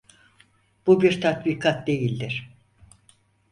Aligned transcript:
Bu 0.87 1.01
bir 1.01 1.21
tatbikat 1.21 1.87
değildir. 1.87 2.49